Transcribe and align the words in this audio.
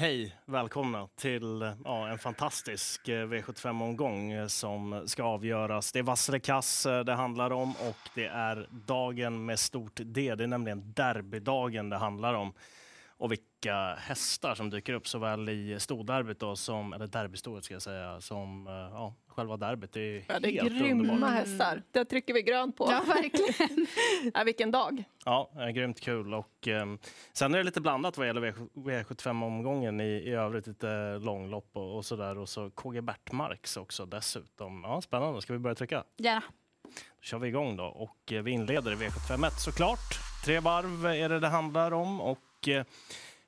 Hej, 0.00 0.36
välkomna 0.46 1.08
till 1.16 1.72
ja, 1.84 2.08
en 2.08 2.18
fantastisk 2.18 3.08
eh, 3.08 3.26
V75-omgång 3.28 4.32
eh, 4.32 4.46
som 4.46 5.02
ska 5.06 5.22
avgöras. 5.22 5.92
Det 5.92 5.98
är 5.98 6.02
Vassre 6.02 6.40
Kass 6.40 6.86
eh, 6.86 7.04
det 7.04 7.14
handlar 7.14 7.50
om 7.50 7.70
och 7.70 7.96
det 8.14 8.26
är 8.26 8.68
dagen 8.70 9.44
med 9.44 9.58
stort 9.58 10.00
D. 10.04 10.34
Det 10.34 10.44
är 10.44 10.46
nämligen 10.46 10.92
derbydagen 10.92 11.90
det 11.90 11.96
handlar 11.96 12.34
om. 12.34 12.52
Och 13.08 13.32
vilka 13.32 13.94
hästar 13.94 14.54
som 14.54 14.70
dyker 14.70 14.92
upp 14.92 15.08
såväl 15.08 15.48
i 15.48 15.80
storderbyt 15.80 16.40
då, 16.40 16.56
som, 16.56 16.92
eller 16.92 17.06
derbystoet 17.06 17.64
ska 17.64 17.74
jag 17.74 17.82
säga, 17.82 18.20
som 18.20 18.66
ja, 18.92 19.14
själva 19.30 19.56
derbyt. 19.56 19.92
Det 19.92 20.00
är, 20.00 20.24
ja, 20.28 20.40
det 20.40 20.48
är 20.48 20.62
helt 20.62 20.78
grymma 20.78 21.12
underbart. 21.12 21.30
hästar. 21.32 21.82
Det 21.92 22.04
trycker 22.04 22.34
vi 22.34 22.42
grönt 22.42 22.76
på. 22.76 22.88
Ja, 22.90 23.02
verkligen. 23.06 23.86
ja, 24.34 24.44
vilken 24.44 24.70
dag. 24.70 25.04
Ja, 25.24 25.50
grymt 25.74 26.00
kul. 26.00 26.34
Och, 26.34 26.68
eh, 26.68 26.86
sen 27.32 27.54
är 27.54 27.58
det 27.58 27.64
lite 27.64 27.80
blandat 27.80 28.18
vad 28.18 28.26
gäller 28.26 28.52
V75-omgången 28.74 30.00
i, 30.00 30.04
i 30.04 30.30
övrigt. 30.30 30.66
Lite 30.66 31.18
långlopp 31.18 31.70
och, 31.72 31.96
och 31.96 32.04
sådär. 32.04 32.38
Och 32.38 32.48
så 32.48 32.70
KG 32.70 33.00
Bertmarks 33.00 33.76
också 33.76 34.06
dessutom. 34.06 34.84
Ja, 34.84 35.00
spännande. 35.00 35.42
Ska 35.42 35.52
vi 35.52 35.58
börja 35.58 35.74
trycka? 35.74 36.04
Gärna. 36.16 36.42
Då 36.82 36.90
kör 37.22 37.38
vi 37.38 37.48
igång 37.48 37.76
då. 37.76 37.84
Och 37.84 38.32
eh, 38.32 38.42
vi 38.42 38.50
inleder 38.50 38.92
i 38.92 38.94
V751 38.94 39.50
såklart. 39.50 40.18
Tre 40.44 40.60
varv 40.60 41.06
är 41.06 41.28
det 41.28 41.40
det 41.40 41.48
handlar 41.48 41.92
om. 41.92 42.20
Och, 42.20 42.68
eh, 42.68 42.84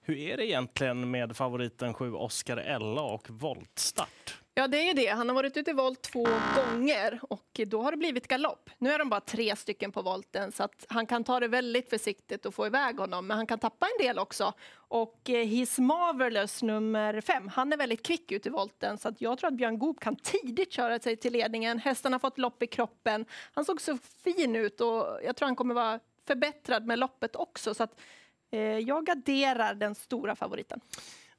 hur 0.04 0.16
är 0.16 0.36
det 0.36 0.46
egentligen 0.46 1.10
med 1.10 1.36
favoriten 1.36 1.94
7 1.94 2.12
Oscar 2.14 2.56
Ella 2.56 3.02
och 3.02 3.30
voltstart? 3.30 4.41
Ja, 4.54 4.68
det 4.68 4.78
är 4.78 4.86
ju 4.86 4.92
det. 4.92 5.06
Han 5.06 5.28
har 5.28 5.36
varit 5.36 5.56
ute 5.56 5.70
i 5.70 5.74
volt 5.74 6.02
två 6.02 6.26
gånger 6.56 7.20
och 7.22 7.60
då 7.66 7.82
har 7.82 7.90
det 7.90 7.96
blivit 7.96 8.28
galopp. 8.28 8.70
Nu 8.78 8.92
är 8.92 8.98
de 8.98 9.08
bara 9.08 9.20
tre 9.20 9.56
stycken 9.56 9.92
på 9.92 10.02
volten 10.02 10.52
så 10.52 10.62
att 10.62 10.86
han 10.88 11.06
kan 11.06 11.24
ta 11.24 11.40
det 11.40 11.48
väldigt 11.48 11.90
försiktigt 11.90 12.46
och 12.46 12.54
få 12.54 12.66
iväg 12.66 12.98
honom. 12.98 13.26
Men 13.26 13.36
han 13.36 13.46
kan 13.46 13.58
tappa 13.58 13.86
en 13.86 14.06
del 14.06 14.18
också. 14.18 14.52
Och 14.74 15.30
eh, 15.30 15.46
His 15.46 15.78
Marvelous 15.78 16.62
nummer 16.62 17.20
fem, 17.20 17.48
han 17.48 17.72
är 17.72 17.76
väldigt 17.76 18.02
kvick 18.02 18.32
ute 18.32 18.48
i 18.48 18.52
volten 18.52 18.98
så 18.98 19.08
att 19.08 19.20
jag 19.20 19.38
tror 19.38 19.48
att 19.48 19.56
Björn 19.56 19.78
Goop 19.78 20.00
kan 20.00 20.16
tidigt 20.16 20.72
köra 20.72 20.98
sig 20.98 21.16
till 21.16 21.32
ledningen. 21.32 21.78
Hästen 21.78 22.12
har 22.12 22.20
fått 22.20 22.38
lopp 22.38 22.62
i 22.62 22.66
kroppen. 22.66 23.24
Han 23.52 23.64
såg 23.64 23.80
så 23.80 23.98
fin 24.24 24.56
ut 24.56 24.80
och 24.80 25.18
jag 25.24 25.36
tror 25.36 25.46
han 25.46 25.56
kommer 25.56 25.74
vara 25.74 26.00
förbättrad 26.26 26.86
med 26.86 26.98
loppet 26.98 27.36
också. 27.36 27.74
Så 27.74 27.82
att 27.82 28.00
eh, 28.50 28.60
jag 28.60 29.06
garderar 29.06 29.74
den 29.74 29.94
stora 29.94 30.36
favoriten. 30.36 30.80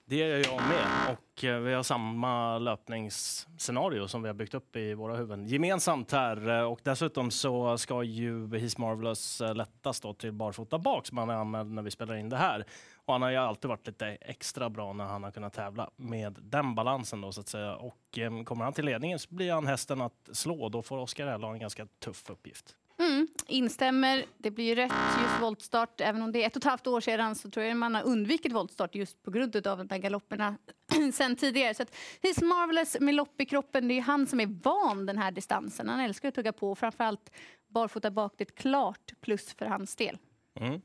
Det 0.06 0.16
gör 0.16 0.28
jag 0.28 0.62
med. 0.62 1.18
Och 1.18 1.44
eh, 1.44 1.59
vi 1.59 1.73
har 1.73 1.84
samma 1.84 2.58
löpningsscenario 2.58 4.08
som 4.08 4.22
vi 4.22 4.30
har 4.30 4.34
byggt 4.34 4.54
upp 4.54 4.76
i 4.76 4.94
våra 4.94 5.16
huvuden 5.16 5.48
gemensamt 5.48 6.12
här. 6.12 6.50
Eh, 6.50 6.64
och 6.64 6.80
dessutom 6.84 7.32
så 7.32 7.78
ska 7.78 8.04
ju 8.04 8.58
His 8.58 8.78
Marvelous 8.78 9.42
eh, 9.42 9.56
lättas 9.56 10.00
då 10.00 10.14
till 10.14 10.31
barfota 10.31 10.80
bak 10.80 11.08
som 11.08 11.18
han 11.18 11.30
är 11.30 11.34
anmäld 11.34 11.72
när 11.72 11.81
vi 11.81 11.92
spelar 11.92 12.16
in 12.16 12.30
det 12.30 12.38
här. 12.38 12.66
Och 13.06 13.14
han 13.14 13.22
har 13.22 13.30
ju 13.30 13.38
alltid 13.38 13.70
varit 13.70 13.88
lite 13.88 14.08
extra 14.08 14.70
bra 14.70 14.94
när 14.94 15.06
han 15.06 15.24
har 15.24 15.31
kunnat 15.31 15.54
tävla 15.54 15.90
med 15.96 16.40
den 16.42 16.76
balansen 16.76 17.22
då 17.22 17.31
så 17.31 17.42
att 17.42 17.48
säga. 17.48 17.76
Och 17.76 18.20
kommer 18.46 18.64
han 18.64 18.74
till 18.74 18.86
ledningen 18.86 19.20
så 19.20 19.36
blir 19.36 19.54
han 19.54 19.68
hästen 19.68 20.02
att 20.02 20.30
slå. 20.31 20.70
Då 20.70 20.81
får 20.81 20.98
Oskar 20.98 21.28
Ella 21.28 21.48
en 21.48 21.59
ganska 21.59 21.88
tuff 22.00 22.30
uppgift. 22.30 22.76
Mm, 23.00 23.28
instämmer. 23.48 24.26
Det 24.38 24.52
blir 24.52 24.66
ju 24.66 24.76
rätt 24.76 24.94
just 25.22 25.42
voltstart. 25.42 26.02
Även 26.02 26.22
om 26.22 26.32
det 26.32 26.44
är 26.44 26.48
ett 26.48 26.56
och 26.56 26.62
ett 26.62 26.70
halvt 26.70 26.88
år 26.88 27.02
sedan 27.02 27.36
så 27.36 27.50
tror 27.50 27.66
jag 27.66 27.78
man 27.78 27.96
har 27.96 28.04
undvikit 28.04 28.52
voltstart 28.52 28.96
just 28.96 29.24
på 29.24 29.32
grund 29.32 29.68
av 29.68 29.78
de 29.78 29.88
där 29.88 29.98
galopperna 29.98 30.58
sen 31.14 31.36
tidigare. 31.36 31.74
Så 31.74 31.84
att 31.84 31.96
He's 32.22 32.44
Marvelous 32.44 32.98
med 33.00 33.16
lopp 33.16 33.42
i 33.42 33.46
kroppen. 33.46 33.88
Det 33.88 33.94
är 33.94 34.02
han 34.02 34.28
som 34.28 34.40
är 34.40 34.60
van 34.64 35.06
den 35.06 35.18
här 35.18 35.32
distansen. 35.32 35.90
Han 35.90 36.00
älskar 36.00 36.30
att 36.30 36.36
tugga 36.36 36.54
på. 36.54 36.76
Framförallt 36.76 37.32
barfota 37.68 38.12
bak. 38.12 38.34
Det 38.38 38.42
är 38.42 38.46
ett 38.46 38.56
klart 38.56 39.14
plus 39.22 39.54
för 39.54 39.66
hans 39.66 39.96
del. 39.96 40.18
Mm. 40.60 40.82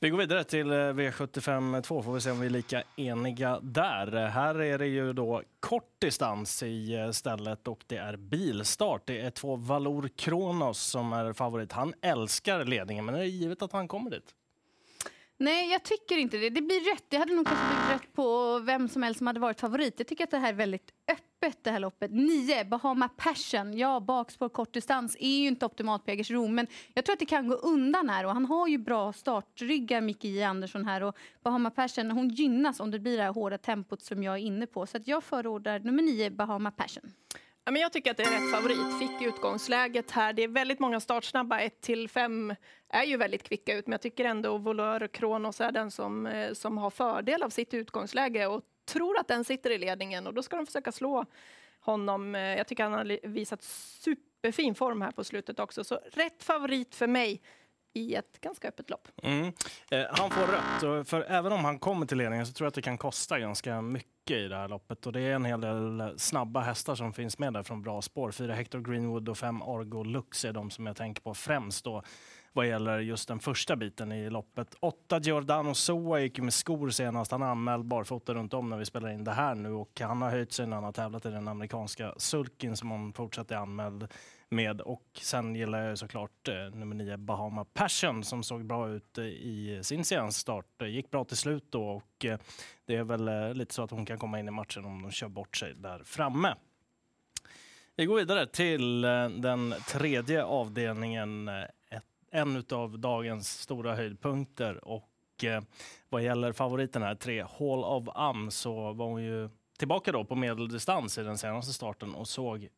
Vi 0.00 0.10
går 0.10 0.18
vidare 0.18 0.44
till 0.44 0.70
eh, 0.70 0.74
V75 0.74 1.82
2 1.82 2.02
får 2.02 2.12
vi 2.12 2.20
se 2.20 2.30
om 2.30 2.40
vi 2.40 2.46
är 2.46 2.50
lika 2.50 2.82
eniga 2.96 3.60
där. 3.62 4.26
Här 4.26 4.60
är 4.60 4.78
det 4.78 4.86
ju 4.86 5.12
då 5.12 5.42
kort 5.60 6.00
distans 6.00 6.62
i 6.62 6.94
eh, 6.94 7.10
stället 7.10 7.68
och 7.68 7.84
det 7.86 7.96
är 7.96 8.16
bilstart. 8.16 9.02
Det 9.06 9.20
är 9.20 9.30
två 9.30 9.56
Valor 9.56 10.08
Kronos 10.16 10.78
som 10.78 11.12
är 11.12 11.32
favorit. 11.32 11.72
Han 11.72 11.94
älskar 12.00 12.64
ledningen, 12.64 13.04
men 13.04 13.14
är 13.14 13.18
det 13.18 13.26
givet 13.26 13.62
att 13.62 13.72
han 13.72 13.88
kommer 13.88 14.10
dit? 14.10 14.34
Nej, 15.40 15.72
jag 15.72 15.82
tycker 15.82 16.18
inte 16.18 16.36
det. 16.36 16.50
Det 16.50 16.62
blir 16.62 16.94
rätt. 16.94 17.04
Det 17.08 17.16
hade 17.16 17.34
nog 17.34 17.46
kanske 17.46 17.66
blivit 17.66 18.02
rätt 18.02 18.12
på 18.12 18.58
vem 18.58 18.88
som 18.88 19.02
helst 19.02 19.18
som 19.18 19.26
hade 19.26 19.40
varit 19.40 19.60
favorit. 19.60 19.94
Jag 19.98 20.06
tycker 20.06 20.24
att 20.24 20.30
det 20.30 20.38
här 20.38 20.48
är 20.48 20.56
väldigt 20.56 20.92
öppet 21.10 21.64
det 21.64 21.70
här 21.70 21.80
loppet. 21.80 22.10
Nio, 22.10 22.64
Bahama 22.64 23.08
Passion. 23.08 23.78
Ja, 23.78 24.00
bakspår 24.00 24.48
kort 24.48 24.72
distans 24.72 25.16
är 25.20 25.38
ju 25.38 25.48
inte 25.48 25.66
optimalt 25.66 26.04
på 26.04 26.10
Jägersro, 26.10 26.48
men 26.48 26.66
jag 26.94 27.04
tror 27.04 27.12
att 27.12 27.18
det 27.18 27.26
kan 27.26 27.48
gå 27.48 27.54
undan 27.54 28.08
här 28.08 28.26
och 28.26 28.32
han 28.32 28.44
har 28.44 28.68
ju 28.68 28.78
bra 28.78 29.12
startryggar, 29.12 30.00
Micke 30.00 30.24
J 30.24 30.42
Andersson 30.42 30.84
här 30.84 31.02
och 31.02 31.16
Bahama 31.42 31.70
Passion, 31.70 32.10
hon 32.10 32.28
gynnas 32.28 32.80
om 32.80 32.90
det 32.90 32.98
blir 32.98 33.16
det 33.16 33.22
här 33.22 33.32
hårda 33.32 33.58
tempot 33.58 34.02
som 34.02 34.22
jag 34.22 34.34
är 34.34 34.38
inne 34.38 34.66
på. 34.66 34.86
Så 34.86 34.96
att 34.96 35.08
jag 35.08 35.24
förordar 35.24 35.80
nummer 35.80 36.02
nio, 36.02 36.30
Bahama 36.30 36.70
Passion. 36.70 37.12
Ja, 37.68 37.72
men 37.72 37.82
jag 37.82 37.92
tycker 37.92 38.10
att 38.10 38.16
det 38.16 38.22
är 38.22 38.30
rätt 38.30 38.50
favorit. 38.50 38.98
Fick 38.98 39.22
utgångsläget 39.22 40.10
här. 40.10 40.32
Det 40.32 40.42
är 40.42 40.48
väldigt 40.48 40.78
många 40.78 41.00
startsnabba. 41.00 41.60
1 41.60 41.80
till 41.80 42.08
5 42.08 42.54
är 42.88 43.04
ju 43.04 43.16
väldigt 43.16 43.42
kvicka 43.42 43.74
ut, 43.74 43.86
men 43.86 43.92
jag 43.92 44.00
tycker 44.00 44.24
ändå 44.24 44.58
Volör 44.58 45.08
Kronos 45.08 45.60
är 45.60 45.72
den 45.72 45.90
som, 45.90 46.26
eh, 46.26 46.52
som 46.52 46.78
har 46.78 46.90
fördel 46.90 47.42
av 47.42 47.50
sitt 47.50 47.74
utgångsläge 47.74 48.46
och 48.46 48.62
tror 48.84 49.18
att 49.18 49.28
den 49.28 49.44
sitter 49.44 49.70
i 49.70 49.78
ledningen 49.78 50.26
och 50.26 50.34
då 50.34 50.42
ska 50.42 50.56
de 50.56 50.66
försöka 50.66 50.92
slå 50.92 51.24
honom. 51.80 52.34
Eh, 52.34 52.40
jag 52.40 52.66
tycker 52.66 52.82
han 52.82 52.92
har 52.92 53.28
visat 53.28 53.62
superfin 53.62 54.74
form 54.74 55.02
här 55.02 55.10
på 55.10 55.24
slutet 55.24 55.60
också, 55.60 55.84
så 55.84 56.00
rätt 56.12 56.42
favorit 56.42 56.94
för 56.94 57.06
mig 57.06 57.42
i 57.98 58.14
ett 58.14 58.40
ganska 58.40 58.68
öppet 58.68 58.90
lopp. 58.90 59.08
Mm. 59.22 59.52
Eh, 59.90 60.04
han 60.10 60.30
får 60.30 60.46
rött, 60.46 61.08
för 61.08 61.20
även 61.20 61.52
om 61.52 61.64
han 61.64 61.78
kommer 61.78 62.06
till 62.06 62.18
ledningen 62.18 62.46
så 62.46 62.52
tror 62.52 62.64
jag 62.64 62.68
att 62.68 62.74
det 62.74 62.82
kan 62.82 62.98
kosta 62.98 63.38
ganska 63.38 63.82
mycket 63.82 64.36
i 64.36 64.48
det 64.48 64.56
här 64.56 64.68
loppet. 64.68 65.06
Och 65.06 65.12
det 65.12 65.20
är 65.20 65.34
en 65.34 65.44
hel 65.44 65.60
del 65.60 66.14
snabba 66.16 66.60
hästar 66.60 66.94
som 66.94 67.12
finns 67.12 67.38
med 67.38 67.52
där 67.52 67.62
från 67.62 67.82
bra 67.82 68.02
spår. 68.02 68.30
Fyra 68.30 68.54
Hector 68.54 68.80
Greenwood 68.80 69.28
och 69.28 69.38
fem 69.38 69.62
Argo 69.62 70.02
Lux 70.02 70.44
är 70.44 70.52
de 70.52 70.70
som 70.70 70.86
jag 70.86 70.96
tänker 70.96 71.22
på 71.22 71.34
främst 71.34 71.84
då 71.84 72.02
vad 72.52 72.66
gäller 72.66 72.98
just 72.98 73.28
den 73.28 73.40
första 73.40 73.76
biten 73.76 74.12
i 74.12 74.30
loppet. 74.30 74.74
Åtta 74.80 75.18
Giordano 75.18 75.74
Soa 75.74 76.20
gick 76.20 76.38
med 76.38 76.54
skor 76.54 76.90
senast. 76.90 77.30
Han 77.30 77.42
är 77.42 77.46
anmäld 77.46 77.84
barfota 77.84 78.34
runt 78.34 78.54
om 78.54 78.70
när 78.70 78.76
vi 78.76 78.84
spelar 78.84 79.08
in 79.08 79.24
det 79.24 79.32
här 79.32 79.54
nu 79.54 79.72
och 79.72 80.00
han 80.00 80.22
har 80.22 80.30
höjt 80.30 80.52
sig 80.52 80.66
när 80.66 80.76
han 80.76 80.84
har 80.84 80.92
tävlat 80.92 81.26
i 81.26 81.30
den 81.30 81.48
amerikanska 81.48 82.14
sulkin 82.16 82.76
som 82.76 82.90
han 82.90 83.12
fortsatt 83.12 83.50
är 83.50 83.56
anmäld 83.56 84.08
med. 84.50 84.80
Och 84.80 85.04
sen 85.14 85.54
gillar 85.54 85.82
jag 85.82 85.98
såklart 85.98 86.48
eh, 86.48 86.54
nummer 86.54 86.94
nio 86.94 87.16
Bahama 87.16 87.64
Passion 87.64 88.24
som 88.24 88.42
såg 88.42 88.64
bra 88.64 88.90
ut 88.90 89.18
eh, 89.18 89.24
i 89.24 89.80
sin 89.82 90.04
senaste 90.04 90.40
start. 90.40 90.66
Det 90.76 90.88
gick 90.88 91.10
bra 91.10 91.24
till 91.24 91.36
slut 91.36 91.64
då 91.70 91.88
och 91.88 92.24
eh, 92.24 92.38
det 92.86 92.96
är 92.96 93.04
väl 93.04 93.28
eh, 93.28 93.54
lite 93.54 93.74
så 93.74 93.82
att 93.82 93.90
hon 93.90 94.06
kan 94.06 94.18
komma 94.18 94.40
in 94.40 94.48
i 94.48 94.50
matchen 94.50 94.84
om 94.84 95.02
de 95.02 95.10
kör 95.10 95.28
bort 95.28 95.56
sig 95.56 95.74
där 95.74 96.02
framme. 96.04 96.54
Vi 97.96 98.06
går 98.06 98.16
vidare 98.16 98.46
till 98.46 99.04
eh, 99.04 99.28
den 99.28 99.74
tredje 99.88 100.44
avdelningen. 100.44 101.48
Eh, 101.48 101.64
en 102.30 102.64
av 102.70 102.98
dagens 102.98 103.60
stora 103.60 103.94
höjdpunkter. 103.94 104.88
Och 104.88 105.44
eh, 105.44 105.62
vad 106.08 106.22
gäller 106.22 106.52
favoriten 106.52 107.02
här, 107.02 107.14
tre 107.14 107.42
Hall 107.42 107.84
of 107.84 108.08
Am, 108.14 108.50
så 108.50 108.92
var 108.92 109.06
hon 109.06 109.22
ju 109.22 109.50
tillbaka 109.78 110.12
då 110.12 110.24
på 110.24 110.34
medeldistans 110.34 111.18
i 111.18 111.22
den 111.22 111.38
senaste 111.38 111.72
starten 111.72 112.14
och 112.14 112.28
såg 112.28 112.68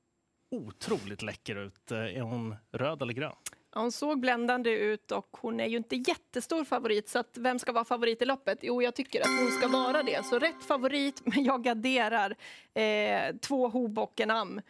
otroligt 0.50 1.22
läcker 1.22 1.56
ut. 1.56 1.90
Eh, 1.90 1.98
är 1.98 2.20
hon 2.20 2.56
röd 2.72 3.02
eller 3.02 3.12
grön? 3.12 3.36
hon 3.72 3.92
såg 3.92 4.20
bländande 4.20 4.70
ut 4.70 5.12
och 5.12 5.36
hon 5.40 5.60
är 5.60 5.66
ju 5.66 5.76
inte 5.76 5.96
jättestor 5.96 6.64
favorit. 6.64 7.08
Så 7.08 7.18
att 7.18 7.38
vem 7.38 7.58
ska 7.58 7.72
vara 7.72 7.84
favorit 7.84 8.22
i 8.22 8.24
loppet? 8.24 8.58
Jo, 8.62 8.82
jag 8.82 8.94
tycker 8.94 9.20
att 9.20 9.40
hon 9.40 9.50
ska 9.50 9.68
vara 9.68 10.02
det. 10.02 10.26
Så 10.26 10.38
rätt 10.38 10.64
favorit, 10.64 11.22
men 11.24 11.44
jag 11.44 11.62
garderar 11.62 12.36
eh, 12.74 13.36
två 13.40 13.68
Hoboken 13.68 14.30
Am. 14.30 14.60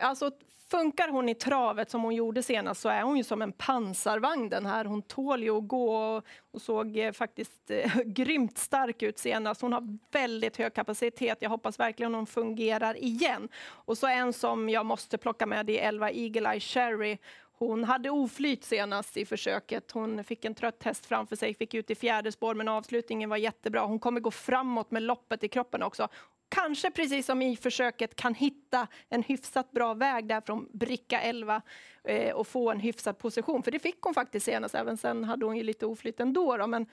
Alltså, 0.00 0.30
funkar 0.70 1.08
hon 1.08 1.28
i 1.28 1.34
travet 1.34 1.90
som 1.90 2.02
hon 2.02 2.14
gjorde 2.14 2.42
senast 2.42 2.80
så 2.80 2.88
är 2.88 3.02
hon 3.02 3.16
ju 3.16 3.24
som 3.24 3.42
en 3.42 3.52
pansarvagn 3.52 4.48
den 4.48 4.66
här. 4.66 4.84
Hon 4.84 5.02
tål 5.02 5.42
ju 5.42 5.58
att 5.58 5.68
gå 5.68 5.96
och, 5.96 6.24
och 6.52 6.62
såg 6.62 6.96
eh, 6.96 7.12
faktiskt 7.12 7.70
eh, 7.70 7.96
grymt 8.04 8.58
stark 8.58 9.02
ut 9.02 9.18
senast. 9.18 9.60
Hon 9.60 9.72
har 9.72 9.98
väldigt 10.12 10.56
hög 10.56 10.74
kapacitet. 10.74 11.38
Jag 11.40 11.50
hoppas 11.50 11.78
verkligen 11.80 12.14
hon 12.14 12.26
fungerar 12.26 13.04
igen. 13.04 13.48
Och 13.68 13.98
så 13.98 14.06
en 14.06 14.32
som 14.32 14.68
jag 14.68 14.86
måste 14.86 15.18
plocka 15.18 15.46
med 15.46 15.66
det 15.66 15.80
är 15.80 15.88
11 15.88 16.10
Eagle 16.10 16.50
Eye 16.50 16.60
Cherry. 16.60 17.18
Hon 17.58 17.84
hade 17.84 18.10
oflyt 18.10 18.64
senast 18.64 19.16
i 19.16 19.24
försöket. 19.24 19.90
Hon 19.90 20.24
fick 20.24 20.44
en 20.44 20.54
trött 20.54 20.82
häst 20.82 21.06
framför 21.06 21.36
sig, 21.36 21.54
fick 21.54 21.74
ut 21.74 21.90
i 21.90 21.94
fjärde 21.94 22.32
spår, 22.32 22.54
men 22.54 22.68
avslutningen 22.68 23.30
var 23.30 23.36
jättebra. 23.36 23.80
Hon 23.80 23.98
kommer 23.98 24.20
gå 24.20 24.30
framåt 24.30 24.90
med 24.90 25.02
loppet 25.02 25.44
i 25.44 25.48
kroppen 25.48 25.82
också 25.82 26.08
kanske 26.48 26.90
precis 26.90 27.26
som 27.26 27.42
i 27.42 27.56
försöket 27.56 28.16
kan 28.16 28.34
hitta 28.34 28.88
en 29.08 29.22
hyfsat 29.22 29.70
bra 29.70 29.94
väg 29.94 30.28
där 30.28 30.40
från 30.40 30.68
bricka 30.72 31.20
11 31.20 31.62
eh, 32.04 32.34
och 32.34 32.46
få 32.46 32.70
en 32.70 32.80
hyfsad 32.80 33.18
position. 33.18 33.62
För 33.62 33.70
det 33.70 33.78
fick 33.78 34.02
hon 34.02 34.14
faktiskt 34.14 34.46
senast. 34.46 34.74
Även 34.74 34.96
sen 34.96 35.24
hade 35.24 35.46
hon 35.46 35.56
ju 35.56 35.62
lite 35.62 35.86
oflyt 35.86 36.20
ändå. 36.20 36.56
Då, 36.56 36.66
men 36.66 36.86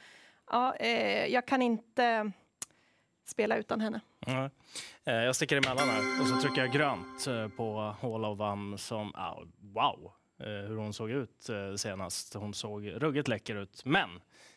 ja, 0.52 0.76
eh, 0.76 1.26
jag 1.26 1.48
kan 1.48 1.62
inte 1.62 2.32
spela 3.26 3.58
utan 3.58 3.82
henne. 3.82 4.02
Mm. 4.28 4.50
Jag 5.04 5.36
sticker 5.36 5.58
emellan 5.58 5.90
här 5.90 6.22
och 6.22 6.28
så 6.28 6.42
trycker 6.42 6.62
jag 6.62 6.72
grönt 6.72 7.28
eh, 7.28 7.48
på 7.48 7.96
Hall 8.02 8.26
of 8.26 8.40
Am 8.42 8.78
som, 8.78 9.12
ah, 9.16 9.44
wow, 9.60 10.12
eh, 10.40 10.46
hur 10.46 10.76
hon 10.76 10.94
såg 10.94 11.12
ut 11.12 11.50
senast. 11.78 12.34
Hon 12.34 12.54
såg 12.54 12.94
ruggigt 12.96 13.28
läcker 13.28 13.56
ut. 13.56 13.86
Men 13.86 14.10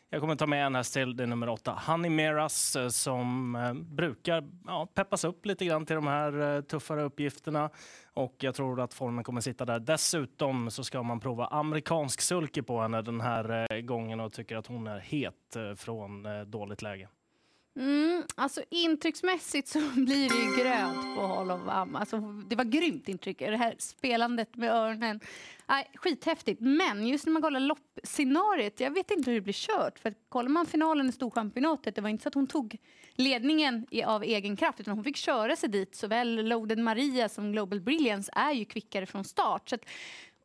jag 0.09 0.21
kommer 0.21 0.35
ta 0.35 0.47
med 0.47 0.65
en 0.65 0.75
häst 0.75 0.93
till, 0.93 1.17
det 1.17 1.23
är 1.23 1.27
nummer 1.27 1.49
åtta, 1.49 1.81
Honey 1.87 2.09
Meras, 2.09 2.75
eh, 2.75 2.87
som 2.87 3.55
eh, 3.55 3.73
brukar 3.73 4.43
ja, 4.65 4.87
peppas 4.93 5.23
upp 5.23 5.45
lite 5.45 5.65
grann 5.65 5.85
till 5.85 5.95
de 5.95 6.07
här 6.07 6.55
eh, 6.55 6.61
tuffare 6.61 7.03
uppgifterna. 7.03 7.69
Och 8.13 8.35
jag 8.39 8.55
tror 8.55 8.81
att 8.81 8.93
formen 8.93 9.23
kommer 9.23 9.41
sitta 9.41 9.65
där. 9.65 9.79
Dessutom 9.79 10.71
så 10.71 10.83
ska 10.83 11.03
man 11.03 11.19
prova 11.19 11.45
amerikansk 11.45 12.21
sulky 12.21 12.61
på 12.61 12.81
henne 12.81 13.01
den 13.01 13.21
här 13.21 13.81
gången 13.81 14.19
och 14.19 14.33
tycker 14.33 14.55
att 14.55 14.67
hon 14.67 14.87
är 14.87 14.99
het 14.99 15.57
från 15.75 16.27
dåligt 16.51 16.81
läge. 16.81 17.09
Mm, 17.77 18.23
alltså 18.35 18.61
intrycksmässigt 18.69 19.67
så 19.67 19.79
blir 19.95 20.29
det 20.29 20.35
ju 20.35 20.63
grönt 20.63 21.15
på 21.15 21.27
Hall 21.27 21.51
of 21.51 21.61
Am. 21.67 21.95
Alltså, 21.95 22.17
det 22.19 22.55
var 22.55 22.63
grymt 22.63 23.09
intryck, 23.09 23.39
det 23.39 23.57
här 23.57 23.75
spelandet 23.77 24.55
med 24.55 24.71
öronen. 24.71 25.19
Aj, 25.65 25.91
skithäftigt. 25.95 26.61
Men 26.61 27.07
just 27.07 27.25
när 27.25 27.33
man 27.33 27.41
kollar 27.41 27.59
loppscenariet, 27.59 28.79
jag 28.79 28.91
vet 28.91 29.11
inte 29.11 29.31
hur 29.31 29.35
det 29.35 29.41
blir 29.41 29.53
kört. 29.53 29.99
För 29.99 30.13
kollar 30.29 30.49
man 30.49 30.65
finalen 30.65 31.09
i 31.09 31.11
Storchampionatet, 31.11 31.95
det 31.95 32.01
var 32.01 32.09
inte 32.09 32.23
så 32.23 32.27
att 32.27 32.33
hon 32.33 32.47
tog 32.47 32.77
ledningen 33.15 33.87
av 34.05 34.23
egen 34.23 34.55
kraft, 34.55 34.79
utan 34.79 34.93
hon 34.93 35.03
fick 35.03 35.17
köra 35.17 35.55
sig 35.55 35.69
dit. 35.69 35.95
Såväl 35.95 36.47
Loaded 36.47 36.77
Maria 36.79 37.29
som 37.29 37.51
Global 37.51 37.81
Brilliance 37.81 38.31
är 38.35 38.51
ju 38.51 38.65
kvickare 38.65 39.05
från 39.05 39.23
start. 39.23 39.69
Så 39.69 39.75
att, 39.75 39.85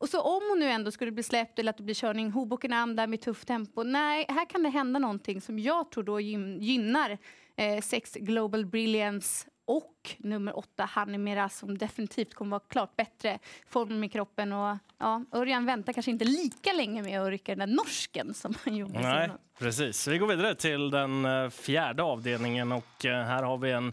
och 0.03 0.09
så 0.09 0.21
om 0.21 0.43
hon 0.49 0.59
nu 0.59 0.67
ändå 0.67 0.91
skulle 0.91 1.13
bli 1.13 1.23
släppt 1.23 1.59
eller 1.59 1.71
att 1.71 1.77
det 1.77 1.83
blir 1.83 1.95
körning 1.95 2.31
Hoboken 2.31 2.97
där 2.97 3.07
med 3.07 3.21
tufft 3.21 3.49
tempo. 3.49 3.83
Nej, 3.83 4.27
här 4.29 4.45
kan 4.45 4.63
det 4.63 4.69
hända 4.69 4.99
någonting 4.99 5.41
som 5.41 5.59
jag 5.59 5.91
tror 5.91 6.05
då 6.05 6.21
gynnar 6.21 7.19
eh, 7.57 7.81
sex 7.83 8.15
Global 8.15 8.67
Brilliance 8.67 9.47
och 9.65 10.15
nummer 10.19 10.59
åtta 10.59 10.85
Hanimera 10.85 11.49
som 11.49 11.79
definitivt 11.79 12.35
kommer 12.35 12.51
vara 12.51 12.63
klart 12.69 12.97
bättre 12.97 13.39
form 13.67 14.05
i 14.05 14.09
kroppen. 14.09 14.53
Och, 14.53 14.77
ja, 14.99 15.25
Örjan 15.33 15.67
väntar 15.67 15.93
kanske 15.93 16.11
inte 16.11 16.25
lika 16.25 16.73
länge 16.73 17.03
med 17.03 17.21
att 17.21 17.29
rycka 17.29 17.55
den 17.55 17.69
där 17.69 17.77
norsken 17.77 18.35
som 18.35 18.55
han 18.65 18.77
gjorde. 18.77 19.01
Nej, 19.01 19.31
precis. 19.59 20.09
Vi 20.09 20.19
går 20.19 20.27
vidare 20.27 20.55
till 20.55 20.91
den 20.91 21.25
eh, 21.25 21.49
fjärde 21.51 22.03
avdelningen 22.03 22.73
och 22.73 23.05
eh, 23.07 23.25
här 23.25 23.43
har 23.43 23.59
vi 23.59 23.71
en 23.71 23.93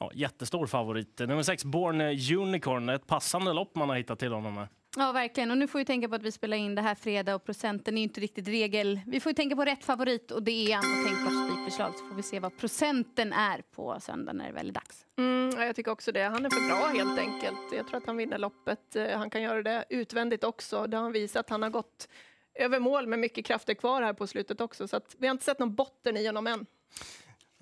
ja, 0.00 0.10
jättestor 0.14 0.66
favorit. 0.66 1.18
Nummer 1.18 1.42
sex, 1.42 1.64
Born 1.64 2.00
Unicorn. 2.40 2.88
Ett 2.88 3.06
passande 3.06 3.52
lopp 3.52 3.74
man 3.74 3.88
har 3.88 3.96
hittat 3.96 4.18
till 4.18 4.32
honom 4.32 4.54
med. 4.54 4.68
Ja, 4.96 5.12
verkligen. 5.12 5.50
Och 5.50 5.58
nu 5.58 5.68
får 5.68 5.78
vi 5.78 5.84
tänka 5.84 6.08
på 6.08 6.14
att 6.14 6.22
vi 6.22 6.32
spelar 6.32 6.56
in 6.56 6.74
det 6.74 6.82
här 6.82 6.94
fredag 6.94 7.34
och 7.34 7.44
procenten 7.44 7.98
är 7.98 8.02
inte 8.02 8.20
riktigt 8.20 8.48
regel. 8.48 9.00
Vi 9.06 9.20
får 9.20 9.32
tänka 9.32 9.56
på 9.56 9.64
rätt 9.64 9.84
favorit 9.84 10.30
och 10.30 10.42
det 10.42 10.72
är 10.72 10.76
Anton 10.76 11.04
tänkbart 11.06 11.50
spikförslag 11.50 11.98
så 11.98 12.06
får 12.06 12.14
vi 12.14 12.22
se 12.22 12.40
vad 12.40 12.58
procenten 12.58 13.32
är 13.32 13.62
på 13.62 13.96
söndag 14.00 14.32
när 14.32 14.46
det 14.46 14.52
väl 14.52 14.68
är 14.68 14.72
dags. 14.72 15.06
Mm, 15.18 15.60
jag 15.66 15.76
tycker 15.76 15.90
också 15.90 16.12
det. 16.12 16.22
Han 16.22 16.46
är 16.46 16.50
för 16.50 16.68
bra 16.68 16.86
helt 16.86 17.18
enkelt. 17.18 17.72
Jag 17.72 17.86
tror 17.86 17.96
att 17.96 18.06
han 18.06 18.16
vinner 18.16 18.38
loppet. 18.38 18.96
Eh, 18.96 19.18
han 19.18 19.30
kan 19.30 19.42
göra 19.42 19.62
det 19.62 19.84
utvändigt 19.88 20.44
också. 20.44 20.86
Det 20.86 20.96
har 20.96 21.02
han 21.02 21.12
visat. 21.12 21.50
Han 21.50 21.62
har 21.62 21.70
gått 21.70 22.08
över 22.54 22.80
mål 22.80 23.06
med 23.06 23.18
mycket 23.18 23.44
krafter 23.44 23.74
kvar 23.74 24.02
här 24.02 24.12
på 24.12 24.26
slutet 24.26 24.60
också. 24.60 24.88
Så 24.88 25.00
vi 25.18 25.26
har 25.26 25.32
inte 25.32 25.44
sett 25.44 25.58
någon 25.58 25.74
botten 25.74 26.16
i 26.16 26.26
honom 26.26 26.46
än. 26.46 26.66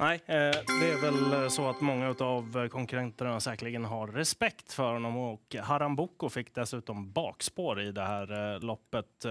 Nej, 0.03 0.23
eh, 0.27 0.35
det 0.81 0.93
är 0.93 1.01
väl 1.01 1.43
eh, 1.43 1.49
så 1.49 1.71
att 1.71 1.81
många 1.81 2.15
av 2.19 2.63
eh, 2.63 2.69
konkurrenterna 2.69 3.41
säkerligen 3.41 3.85
har 3.85 4.07
respekt 4.07 4.73
för 4.73 4.93
honom 4.93 5.17
och 5.17 5.57
Haram 5.63 5.97
Boko 5.97 6.29
fick 6.29 6.55
dessutom 6.55 7.13
bakspår 7.13 7.81
i 7.81 7.93
det 7.93 8.03
här 8.03 8.61
loppet. 8.61 9.27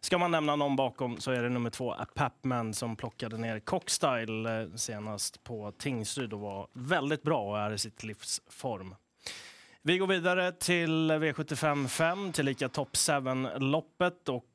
Ska 0.00 0.18
man 0.18 0.30
nämna 0.30 0.56
någon 0.56 0.76
bakom 0.76 1.20
så 1.20 1.30
är 1.30 1.42
det 1.42 1.48
nummer 1.48 1.70
två, 1.70 1.94
Papman, 2.14 2.74
som 2.74 2.96
plockade 2.96 3.38
ner 3.38 3.58
Cockstyle 3.58 4.70
senast 4.76 5.44
på 5.44 5.72
Tingsryd 5.78 6.32
och 6.32 6.40
var 6.40 6.68
väldigt 6.72 7.22
bra 7.22 7.42
och 7.42 7.58
är 7.58 7.72
i 7.72 7.78
sitt 7.78 8.04
livs 8.04 8.40
form. 8.48 8.94
Vi 9.82 9.98
går 9.98 10.06
vidare 10.06 10.52
till 10.52 11.12
V75 11.12 11.88
5, 11.88 12.32
tillika 12.32 12.68
Top 12.68 12.92
7-loppet 12.92 14.28
och 14.28 14.54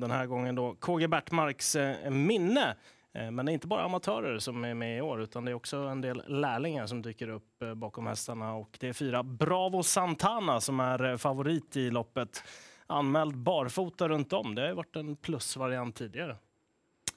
den 0.00 0.10
här 0.10 0.26
gången 0.26 0.54
då 0.54 0.74
KG 0.74 1.08
Bertmarks 1.08 1.76
minne 2.10 2.76
Eh, 3.14 3.30
men 3.30 3.46
det 3.46 3.52
är 3.52 3.54
inte 3.54 3.66
bara 3.66 3.84
amatörer 3.84 4.38
som 4.38 4.64
är 4.64 4.74
med 4.74 4.98
i 4.98 5.00
år 5.00 5.22
utan 5.22 5.44
det 5.44 5.50
är 5.50 5.54
också 5.54 5.76
en 5.76 6.00
del 6.00 6.22
lärlingar 6.26 6.86
som 6.86 7.02
dyker 7.02 7.28
upp 7.28 7.62
eh, 7.62 7.74
bakom 7.74 8.06
hästarna. 8.06 8.54
Och 8.54 8.76
det 8.80 8.88
är 8.88 8.92
fyra 8.92 9.22
Bravo 9.22 9.82
Santana 9.82 10.60
som 10.60 10.80
är 10.80 11.10
eh, 11.10 11.16
favorit 11.16 11.76
i 11.76 11.90
loppet. 11.90 12.44
Anmäld 12.86 13.36
barfota 13.36 14.08
runt 14.08 14.32
om. 14.32 14.54
Det 14.54 14.62
har 14.62 14.74
varit 14.74 14.96
en 14.96 15.16
plusvariant 15.16 15.96
tidigare. 15.96 16.36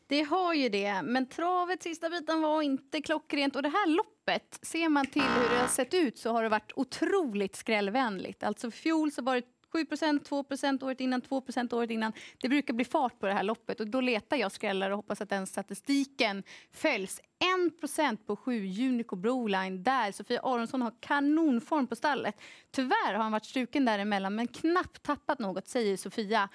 Det 0.07 0.21
har 0.21 0.53
ju 0.53 0.69
det, 0.69 1.01
men 1.03 1.29
travet 1.29 1.83
sista 1.83 2.09
biten 2.09 2.41
var 2.41 2.61
inte 2.61 3.01
klockrent. 3.01 3.55
Och 3.55 3.63
det 3.63 3.69
här 3.69 3.87
loppet, 3.87 4.59
ser 4.61 4.89
man 4.89 5.05
till 5.05 5.21
hur 5.21 5.49
det 5.49 5.61
har 5.61 5.67
sett 5.67 5.93
ut 5.93 6.17
så 6.17 6.31
har 6.31 6.43
det 6.43 6.49
varit 6.49 6.71
otroligt 6.75 7.55
skrällvänligt. 7.55 8.43
Alltså 8.43 8.71
fjol 8.71 9.11
så 9.11 9.21
var 9.21 9.35
det 9.35 9.41
7% 9.73 10.19
2% 10.29 10.83
året 10.83 11.01
innan, 11.01 11.21
2% 11.21 11.73
året 11.73 11.89
innan. 11.89 12.13
Det 12.41 12.49
brukar 12.49 12.73
bli 12.73 12.85
fart 12.85 13.19
på 13.19 13.25
det 13.25 13.33
här 13.33 13.43
loppet 13.43 13.79
och 13.79 13.87
då 13.87 14.01
letar 14.01 14.37
jag 14.37 14.51
skrällar 14.51 14.89
och 14.89 14.95
hoppas 14.95 15.21
att 15.21 15.29
den 15.29 15.47
statistiken 15.47 16.43
följs. 16.71 17.21
1% 17.81 18.17
på 18.25 18.35
7 18.35 18.65
Unico 18.67 19.15
Broline 19.15 19.83
där 19.83 20.11
Sofia 20.11 20.39
Aronsson 20.43 20.81
har 20.81 20.93
kanonform 20.99 21.87
på 21.87 21.95
stallet. 21.95 22.35
Tyvärr 22.71 23.13
har 23.13 23.23
han 23.23 23.31
varit 23.31 23.45
struken 23.45 23.85
däremellan 23.85 24.35
men 24.35 24.47
knappt 24.47 25.03
tappat 25.03 25.39
något 25.39 25.67
säger 25.67 25.97
Sofia. 25.97 26.49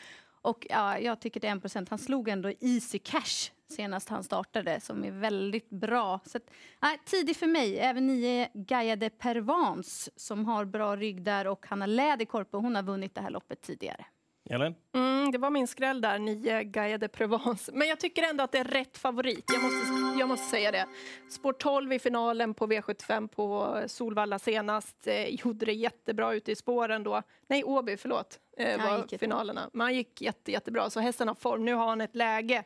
Och 0.49 0.67
ja, 0.71 0.99
jag 0.99 1.21
tycker 1.21 1.41
det 1.41 1.49
är 1.49 1.55
1% 1.55 1.87
Han 1.91 1.99
slog 1.99 2.29
ändå 2.29 2.53
Easy 2.61 2.99
Cash 2.99 3.51
senast 3.69 4.09
han 4.09 4.25
startade 4.25 4.81
som 4.81 5.05
är 5.05 5.11
väldigt 5.11 5.71
bra. 5.71 6.21
Så 6.25 6.37
att, 6.37 6.51
nej, 6.83 7.01
tidig 7.05 7.37
för 7.37 7.47
mig. 7.47 7.79
Även 7.79 8.07
nio 8.07 8.49
Gaia 8.55 8.97
de 8.97 9.11
Pervans 9.11 10.11
som 10.17 10.45
har 10.45 10.65
bra 10.65 10.97
rygg 10.97 11.23
där 11.23 11.47
och 11.47 11.67
Hanna 11.67 11.87
Läderkorpe. 11.87 12.57
hon 12.57 12.75
har 12.75 12.83
vunnit 12.83 13.15
det 13.15 13.21
här 13.21 13.31
loppet 13.31 13.61
tidigare. 13.61 14.07
Elin? 14.51 14.75
Mm, 14.95 15.31
det 15.31 15.39
var 15.39 15.51
min 15.51 15.69
skräll 15.69 16.01
där, 16.01 16.19
nio 16.19 16.63
Gaia 16.65 16.99
de 16.99 17.09
Provence. 17.09 17.73
Men 17.75 17.89
jag 17.89 18.01
tycker 18.01 18.23
ändå 18.23 18.45
att 18.45 18.53
det 18.53 18.59
är 18.59 18.65
rätt 18.65 18.99
favorit. 18.99 19.45
Jag 19.53 19.63
måste, 19.63 20.21
jag 20.21 20.29
måste 20.29 20.47
säga 20.47 20.73
det. 20.73 20.87
Spår 21.31 21.53
12 21.53 21.93
i 21.93 21.99
finalen 21.99 22.55
på 22.55 22.67
V75 22.67 23.29
på 23.29 23.79
Solvalla 23.87 24.39
senast. 24.39 25.07
Eh, 25.07 25.29
gjorde 25.29 25.67
det 25.67 25.73
jättebra 25.73 26.35
ute 26.35 26.53
i 26.53 26.57
spåren 26.57 27.03
då. 27.03 27.23
Nej, 27.47 27.65
Åby, 27.65 27.97
förlåt. 27.97 28.41
Eh, 28.57 28.83
var 28.83 29.19
finalerna. 29.19 29.71
Men 29.73 29.81
han 29.81 29.95
gick 29.95 30.21
jätte, 30.23 30.53
jättebra. 30.53 30.91
Så 30.91 31.01
hästen 31.01 31.29
har 31.29 31.35
form. 31.35 31.65
Nu 31.65 31.75
har 31.75 31.87
han 31.89 32.01
ett 32.01 32.17
läge 32.17 32.65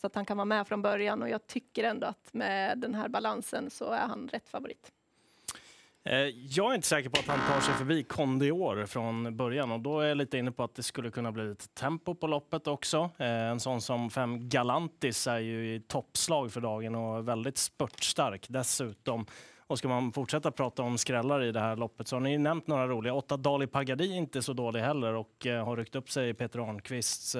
så 0.00 0.06
att 0.06 0.14
han 0.14 0.24
kan 0.24 0.36
vara 0.36 0.44
med 0.44 0.68
från 0.68 0.82
början. 0.82 1.22
Och 1.22 1.28
jag 1.28 1.46
tycker 1.46 1.84
ändå 1.84 2.06
att 2.06 2.34
med 2.34 2.78
den 2.78 2.94
här 2.94 3.08
balansen 3.08 3.70
så 3.70 3.84
är 3.84 4.06
han 4.06 4.28
rätt 4.32 4.48
favorit. 4.48 4.92
Eh, 6.04 6.18
jag 6.28 6.70
är 6.70 6.74
inte 6.74 6.86
säker 6.86 7.10
på 7.10 7.20
att 7.20 7.26
han 7.26 7.52
tar 7.52 7.60
sig 7.60 7.74
förbi 7.74 8.02
Kondior 8.02 8.86
från 8.86 9.36
början 9.36 9.72
och 9.72 9.80
då 9.80 10.00
är 10.00 10.08
jag 10.08 10.16
lite 10.16 10.38
inne 10.38 10.52
på 10.52 10.64
att 10.64 10.74
det 10.74 10.82
skulle 10.82 11.10
kunna 11.10 11.32
bli 11.32 11.50
ett 11.50 11.74
tempo 11.74 12.14
på 12.14 12.26
loppet 12.26 12.66
också. 12.66 13.10
Eh, 13.18 13.26
en 13.26 13.60
sån 13.60 13.80
som 13.80 14.10
fem 14.10 14.48
Galantis 14.48 15.26
är 15.26 15.38
ju 15.38 15.74
i 15.74 15.80
toppslag 15.80 16.52
för 16.52 16.60
dagen 16.60 16.94
och 16.94 17.28
väldigt 17.28 17.58
spurtstark 17.58 18.46
dessutom. 18.48 19.26
Och 19.66 19.78
ska 19.78 19.88
man 19.88 20.12
fortsätta 20.12 20.50
prata 20.50 20.82
om 20.82 20.98
skrällar 20.98 21.42
i 21.42 21.52
det 21.52 21.60
här 21.60 21.76
loppet 21.76 22.08
så 22.08 22.16
har 22.16 22.20
ni 22.20 22.38
nämnt 22.38 22.66
några 22.66 22.86
roliga. 22.86 23.14
Åtta 23.14 23.36
Dali 23.36 23.66
Pagadi 23.66 24.12
är 24.12 24.16
inte 24.16 24.42
så 24.42 24.52
dålig 24.52 24.80
heller 24.80 25.14
och 25.14 25.46
eh, 25.46 25.64
har 25.64 25.76
ryckt 25.76 25.94
upp 25.94 26.10
sig 26.10 26.28
i 26.28 26.34
Peter 26.34 26.58
Arnqvists 26.58 27.36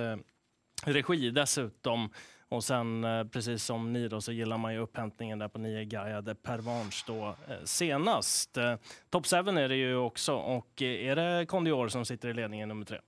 regi 0.85 1.31
dessutom. 1.31 2.11
Och 2.51 2.65
sen 2.65 3.05
eh, 3.05 3.25
precis 3.25 3.65
som 3.65 3.93
ni 3.93 4.09
då 4.09 4.21
så 4.21 4.33
gillar 4.33 4.59
man 4.59 4.75
ju 4.75 4.79
upphämtningen 4.79 5.39
där 5.39 5.49
på 5.49 5.59
nio 5.59 5.85
Gaia 5.85 6.21
de 6.21 6.35
Pervanche 6.35 7.05
då 7.07 7.37
eh, 7.49 7.65
senast. 7.65 8.57
Eh, 8.57 8.75
Top 9.11 9.27
7 9.27 9.37
är 9.37 9.69
det 9.69 9.77
ju 9.77 9.97
också 9.97 10.35
och 10.35 10.83
är 10.83 11.17
det 11.17 11.47
Kondior 11.47 11.89
som 11.89 12.05
sitter 12.05 12.29
i 12.29 12.35
ledningen 12.35 12.69
nummer 12.69 12.85
tre? 12.85 12.99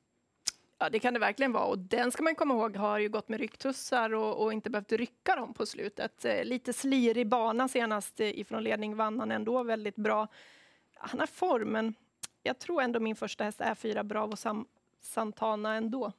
Ja, 0.79 0.91
det 0.91 0.99
kan 0.99 1.15
det 1.15 1.21
verkligen 1.21 1.53
vara. 1.53 1.65
Och 1.65 1.79
den 1.79 2.13
ska 2.13 2.23
man 2.23 2.35
komma 2.35 2.55
ihåg 2.55 2.77
har 2.77 2.99
ju 2.99 3.09
gått 3.09 3.29
med 3.29 3.41
rycktussar 3.41 4.15
och, 4.15 4.43
och 4.43 4.53
inte 4.53 4.71
behövt 4.71 4.93
rycka 4.93 5.37
dem 5.37 5.55
på 5.55 5.67
slutet. 5.67 6.25
lite 6.45 6.73
slirig 6.73 7.29
bana 7.29 7.69
senast 7.69 8.21
ifrån 8.21 8.65
ledning 8.65 8.97
vann 8.97 9.21
han 9.21 9.31
ändå 9.31 9.63
väldigt 9.63 9.97
bra. 9.97 10.29
Han 10.95 11.21
har 11.21 11.27
formen. 11.27 11.95
Jag 12.43 12.59
tror 12.59 12.83
ändå 12.83 13.01
min 13.01 13.17
första 13.17 13.45
häst 13.45 13.61
är 13.61 13.75
fyra 13.75 14.05
Bravo 14.05 14.37
Sam 14.37 14.67
Santana 15.01 15.75
ändå. 15.75 16.13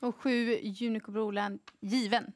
Och 0.00 0.16
sju 0.16 0.56
Unico 0.80 1.10
Broland 1.10 1.60
given. 1.80 2.32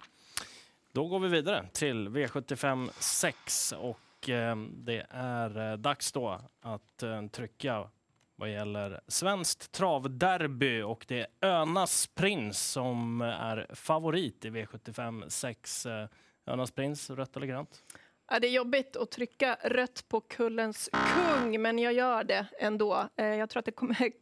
Då 0.95 1.09
går 1.09 1.19
vi 1.19 1.29
vidare 1.29 1.67
till 1.73 2.09
V75 2.09 2.91
6 2.99 3.73
och 3.73 4.29
eh, 4.29 4.57
det 4.57 5.07
är 5.11 5.71
eh, 5.73 5.77
dags 5.77 6.13
då 6.13 6.41
att 6.61 7.03
eh, 7.03 7.27
trycka 7.27 7.89
vad 8.37 8.53
gäller 8.53 9.01
svenskt 9.09 9.73
travderby 9.73 10.83
och 10.83 11.05
det 11.09 11.21
är 11.21 11.27
Önas 11.49 12.07
Prins 12.07 12.71
som 12.73 13.21
är 13.21 13.67
favorit 13.75 14.45
i 14.45 14.51
V75 14.51 15.29
6. 15.29 15.87
Eh, 15.87 16.09
Önas 16.47 16.71
Prins, 16.71 17.11
rött 17.11 17.37
eller 17.37 17.47
grönt? 17.47 17.83
Ja, 18.31 18.39
det 18.39 18.47
är 18.47 18.53
jobbigt 18.53 18.97
att 18.97 19.11
trycka 19.11 19.57
rött 19.63 20.05
på 20.09 20.21
kullens 20.21 20.91
kung, 20.93 21.63
men 21.63 21.79
jag 21.79 21.93
gör 21.93 22.25
det 22.25 22.47
ändå. 22.59 23.09
Eh, 23.17 23.27
jag 23.27 23.51
tror 23.51 23.59
att 23.59 23.67
det 23.67 23.73
kommer 23.73 24.13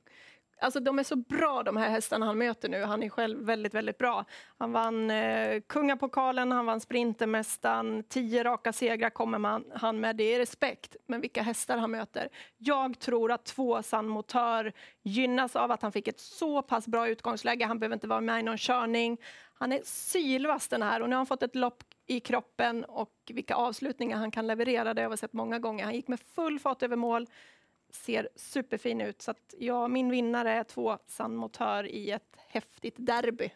Alltså 0.62 0.80
de 0.80 0.98
är 0.98 1.02
så 1.02 1.16
bra 1.16 1.62
de 1.62 1.76
här 1.76 1.90
hästarna 1.90 2.26
han 2.26 2.38
möter 2.38 2.68
nu. 2.68 2.82
Han 2.82 3.02
är 3.02 3.08
själv 3.08 3.46
väldigt, 3.46 3.74
väldigt 3.74 3.98
bra. 3.98 4.24
Han 4.58 4.72
vann 4.72 5.10
eh, 5.10 5.60
Kungapokalen, 5.66 6.52
han 6.52 6.66
vann 6.66 6.80
Sprintermästaren. 6.80 8.04
Tio 8.08 8.44
raka 8.44 8.72
segrar 8.72 9.10
kommer 9.10 9.38
man, 9.38 9.64
han 9.74 10.00
med. 10.00 10.16
Det 10.16 10.34
är 10.34 10.38
respekt. 10.38 10.96
Men 11.06 11.20
vilka 11.20 11.42
hästar 11.42 11.78
han 11.78 11.90
möter. 11.90 12.28
Jag 12.58 12.98
tror 12.98 13.32
att 13.32 13.44
två 13.44 13.82
San 13.82 14.08
Motör 14.08 14.72
gynnas 15.02 15.56
av 15.56 15.70
att 15.70 15.82
han 15.82 15.92
fick 15.92 16.08
ett 16.08 16.20
så 16.20 16.62
pass 16.62 16.86
bra 16.86 17.08
utgångsläge. 17.08 17.66
Han 17.66 17.78
behöver 17.78 17.94
inte 17.94 18.08
vara 18.08 18.20
med 18.20 18.40
i 18.40 18.42
någon 18.42 18.58
körning. 18.58 19.18
Han 19.54 19.72
är 19.72 19.80
sylvass 19.84 20.68
den 20.68 20.82
här 20.82 21.02
och 21.02 21.08
nu 21.08 21.14
har 21.14 21.18
han 21.18 21.26
fått 21.26 21.42
ett 21.42 21.54
lopp 21.54 21.84
i 22.06 22.20
kroppen 22.20 22.84
och 22.84 23.12
vilka 23.26 23.54
avslutningar 23.54 24.16
han 24.16 24.30
kan 24.30 24.46
leverera. 24.46 24.94
Det 24.94 25.02
har 25.02 25.10
vi 25.10 25.16
sett 25.16 25.32
många 25.32 25.58
gånger. 25.58 25.84
Han 25.84 25.94
gick 25.94 26.08
med 26.08 26.20
full 26.20 26.58
fart 26.58 26.82
över 26.82 26.96
mål 26.96 27.26
ser 27.92 28.28
superfin 28.36 29.00
ut. 29.00 29.22
Så 29.22 29.30
att, 29.30 29.54
ja, 29.58 29.88
min 29.88 30.10
vinnare 30.10 30.52
är 30.52 30.64
två 30.64 30.98
San 31.06 31.36
Motör 31.36 31.86
i 31.86 32.10
ett 32.10 32.36
häftigt 32.48 32.94
derby. 32.98 33.50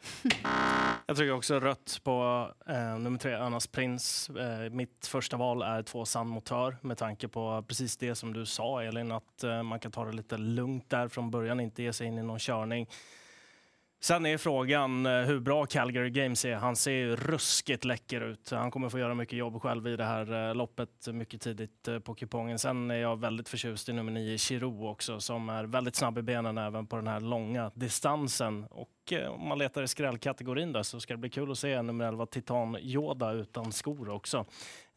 Jag 1.06 1.16
trycker 1.16 1.32
också 1.32 1.60
rött 1.60 2.00
på 2.04 2.48
eh, 2.66 2.98
nummer 2.98 3.18
tre, 3.18 3.32
Önas 3.32 3.66
Prins. 3.66 4.30
Eh, 4.30 4.70
mitt 4.70 5.06
första 5.06 5.36
val 5.36 5.62
är 5.62 5.82
två 5.82 6.04
San 6.04 6.28
Motör 6.28 6.76
med 6.80 6.98
tanke 6.98 7.28
på 7.28 7.64
precis 7.68 7.96
det 7.96 8.14
som 8.14 8.32
du 8.32 8.46
sa 8.46 8.82
Elin, 8.82 9.12
att 9.12 9.44
eh, 9.44 9.62
man 9.62 9.80
kan 9.80 9.92
ta 9.92 10.04
det 10.04 10.12
lite 10.12 10.38
lugnt 10.38 10.90
där 10.90 11.08
från 11.08 11.30
början, 11.30 11.60
inte 11.60 11.82
ge 11.82 11.92
sig 11.92 12.06
in 12.06 12.18
i 12.18 12.22
någon 12.22 12.38
körning. 12.38 12.88
Sen 14.06 14.26
är 14.26 14.38
frågan 14.38 15.06
eh, 15.06 15.12
hur 15.12 15.40
bra 15.40 15.66
Calgary 15.66 16.10
Games 16.10 16.44
är. 16.44 16.54
Han 16.54 16.76
ser 16.76 16.92
ju 16.92 17.16
ruskigt 17.16 17.84
läcker 17.84 18.20
ut. 18.20 18.50
Han 18.50 18.70
kommer 18.70 18.88
få 18.88 18.98
göra 18.98 19.14
mycket 19.14 19.38
jobb 19.38 19.62
själv 19.62 19.88
i 19.88 19.96
det 19.96 20.04
här 20.04 20.48
eh, 20.48 20.54
loppet 20.54 21.08
mycket 21.12 21.40
tidigt 21.40 21.88
eh, 21.88 21.98
på 21.98 22.14
kupongen. 22.14 22.58
Sen 22.58 22.90
är 22.90 22.94
jag 22.94 23.20
väldigt 23.20 23.48
förtjust 23.48 23.88
i 23.88 23.92
nummer 23.92 24.12
9, 24.12 24.38
Chiro 24.38 24.88
också, 24.88 25.20
som 25.20 25.48
är 25.48 25.64
väldigt 25.64 25.96
snabb 25.96 26.18
i 26.18 26.22
benen 26.22 26.58
även 26.58 26.86
på 26.86 26.96
den 26.96 27.06
här 27.06 27.20
långa 27.20 27.70
distansen. 27.74 28.64
Och 28.70 29.12
om 29.30 29.48
man 29.48 29.58
letar 29.58 29.82
i 29.82 29.88
skrällkategorin 29.88 30.72
där 30.72 30.82
så 30.82 31.00
ska 31.00 31.14
det 31.14 31.18
bli 31.18 31.30
kul 31.30 31.50
att 31.50 31.58
se 31.58 31.82
nummer 31.82 32.04
11, 32.08 32.26
Titan 32.26 32.78
Yoda 32.80 33.32
utan 33.32 33.72
skor 33.72 34.08
också. 34.08 34.44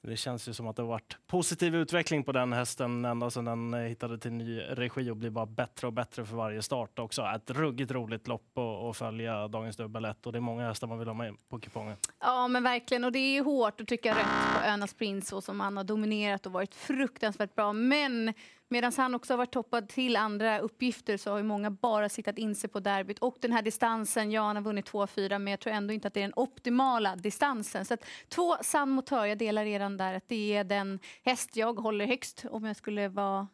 Det 0.01 0.17
känns 0.17 0.49
ju 0.49 0.53
som 0.53 0.67
att 0.67 0.75
det 0.75 0.81
har 0.81 0.87
varit 0.87 1.17
positiv 1.27 1.75
utveckling 1.75 2.23
på 2.23 2.31
den 2.31 2.53
hästen 2.53 3.05
ända 3.05 3.29
sedan 3.29 3.45
den 3.45 3.73
eh, 3.73 3.79
hittade 3.79 4.17
till 4.17 4.31
ny 4.31 4.59
regi 4.59 5.09
och 5.09 5.17
blir 5.17 5.29
bara 5.29 5.45
bättre 5.45 5.87
och 5.87 5.93
bättre 5.93 6.25
för 6.25 6.35
varje 6.35 6.61
start 6.61 6.99
också. 6.99 7.21
Ett 7.35 7.49
ruggigt 7.49 7.91
roligt 7.91 8.27
lopp 8.27 8.57
att 8.57 8.97
följa 8.97 9.47
dagens 9.47 9.77
dubbel 9.77 10.05
och 10.23 10.31
det 10.31 10.37
är 10.37 10.41
många 10.41 10.67
hästar 10.67 10.87
man 10.87 10.99
vill 10.99 11.07
ha 11.07 11.15
med 11.15 11.35
på 11.49 11.59
kupongen. 11.59 11.97
Ja 12.19 12.47
men 12.47 12.63
verkligen 12.63 13.03
och 13.03 13.11
det 13.11 13.19
är 13.19 13.43
hårt 13.43 13.81
att 13.81 13.87
trycka 13.87 14.11
rätt 14.11 14.55
på 14.55 14.67
Önas 14.67 14.93
Prince 14.93 15.27
så 15.27 15.41
som 15.41 15.59
han 15.59 15.77
har 15.77 15.83
dominerat 15.83 16.45
och 16.45 16.51
varit 16.51 16.75
fruktansvärt 16.75 17.55
bra. 17.55 17.73
Men 17.73 18.33
Medan 18.71 18.91
han 18.97 19.15
också 19.15 19.33
har 19.33 19.37
varit 19.37 19.51
toppad 19.51 19.89
till 19.89 20.15
andra 20.15 20.59
uppgifter 20.59 21.17
så 21.17 21.31
har 21.31 21.37
ju 21.37 21.43
många 21.43 21.71
bara 21.71 22.09
siktat 22.09 22.37
in 22.37 22.55
sig 22.55 22.69
på 22.69 22.79
derbyt. 22.79 23.19
Och 23.19 23.37
den 23.41 23.51
här 23.51 23.61
distansen, 23.61 24.31
ja 24.31 24.41
han 24.41 24.55
har 24.55 24.63
vunnit 24.63 24.91
2-4 24.91 25.39
men 25.39 25.51
jag 25.51 25.59
tror 25.59 25.73
ändå 25.73 25.93
inte 25.93 26.07
att 26.07 26.13
det 26.13 26.19
är 26.19 26.21
den 26.21 26.33
optimala 26.35 27.15
distansen. 27.15 27.85
Så 27.85 27.93
att 27.93 28.05
två 28.29 28.55
San 28.61 28.89
Motör, 28.89 29.25
jag 29.25 29.37
delar 29.37 29.65
redan 29.65 29.97
där 29.97 30.13
att 30.13 30.27
det 30.27 30.55
är 30.55 30.63
den 30.63 30.99
häst 31.23 31.55
jag 31.55 31.79
håller 31.79 32.05
högst 32.05 32.45
om 32.51 32.65
jag 32.65 32.75
skulle 32.75 33.07
vara 33.07 33.47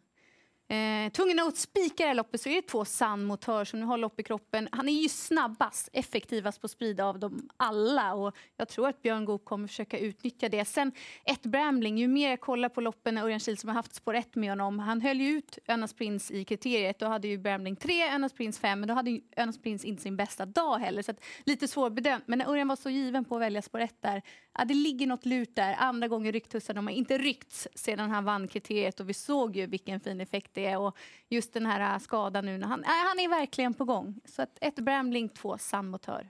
Eh, 0.68 1.12
tvungen 1.12 1.40
att 1.40 1.58
spika 1.58 2.04
det 2.04 2.08
här 2.08 2.16
loppet 2.16 2.42
så 2.42 2.50
är 2.50 2.56
det 2.56 2.62
två 2.62 2.86
San 2.86 3.24
Motör 3.24 3.66
som 3.66 3.80
nu 3.80 3.86
har 3.86 3.98
lopp 3.98 4.20
i 4.20 4.24
kroppen. 4.24 4.70
Han 4.72 4.90
är 4.90 4.94
ju 4.94 5.10
snabbast, 5.10 5.90
effektivast 5.94 6.62
på 6.62 6.68
speed 6.68 7.00
av 7.00 7.20
dem 7.20 7.50
alla 7.58 8.14
och 8.14 8.36
jag 8.58 8.68
tror 8.70 8.88
att 8.88 9.02
Björn 9.02 9.26
Goop 9.26 9.46
kommer 9.46 9.68
försöka 9.68 9.98
utnyttja 10.00 10.50
det. 10.50 10.66
Sen 10.66 10.92
ett 11.26 11.42
Brambling, 11.42 11.98
ju 11.98 12.08
mer 12.08 12.30
jag 12.30 12.42
kollar 12.42 12.70
på 12.70 12.82
loppen 12.82 13.16
när 13.16 13.24
Örjan 13.24 13.40
Kihl 13.40 13.58
som 13.58 13.70
har 13.70 13.76
haft 13.76 13.96
spår 13.96 14.14
1 14.14 14.36
med 14.36 14.50
honom, 14.50 14.80
han 14.80 15.02
höll 15.02 15.22
ju 15.22 15.28
ut 15.28 15.60
Önas 15.68 15.94
Prins 15.94 16.32
i 16.32 16.46
kriteriet. 16.46 17.00
Då 17.00 17.06
hade 17.06 17.28
ju 17.28 17.38
Brambling 17.38 17.76
3, 17.76 18.10
Önas 18.10 18.34
Prins 18.34 18.60
5, 18.60 18.80
men 18.80 18.88
då 18.88 18.94
hade 18.94 19.12
ju 19.12 19.22
Önas 19.38 19.58
Prins 19.58 19.86
inte 19.86 20.04
sin 20.04 20.18
bästa 20.18 20.46
dag 20.46 20.78
heller. 20.78 21.02
Så 21.02 21.12
att, 21.12 21.24
lite 21.44 21.68
svårbedömt. 21.68 22.24
Men 22.28 22.40
när 22.40 22.50
Örjan 22.50 22.68
var 22.68 22.76
så 22.76 22.90
given 22.90 23.26
på 23.26 23.36
att 23.36 23.42
välja 23.42 23.62
spår 23.62 23.80
1 23.80 24.02
där, 24.02 24.22
ja, 24.58 24.66
det 24.66 24.74
ligger 24.74 25.08
något 25.08 25.26
lut 25.26 25.56
där. 25.56 25.76
Andra 25.80 26.08
gånger 26.08 26.32
rycktussar 26.32 26.74
de 26.74 26.88
har 26.88 26.94
inte 26.94 27.18
ryckts 27.18 27.68
sedan 27.76 28.12
han 28.12 28.26
vann 28.26 28.48
kriteriet 28.48 29.00
och 29.00 29.10
vi 29.10 29.14
såg 29.14 29.56
ju 29.56 29.66
vilken 29.66 30.00
fin 30.00 30.22
effekt 30.22 30.52
det 30.54 30.66
är. 30.66 30.78
Och 30.78 30.98
just 31.30 31.54
den 31.54 31.66
här 31.66 31.94
äh, 31.94 32.00
skadan 32.00 32.46
nu, 32.46 32.58
när 32.58 32.68
han, 32.68 32.84
äh, 32.84 32.90
han 32.90 33.20
är 33.20 33.30
verkligen 33.30 33.74
på 33.74 33.86
gång. 33.86 34.20
Så 34.26 34.42
att 34.42 34.58
ett 34.62 34.76
Brambling, 34.76 35.30
två 35.30 35.58
Sandmotör. 35.58 36.28